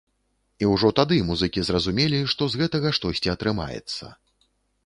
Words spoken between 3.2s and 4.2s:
атрымаецца.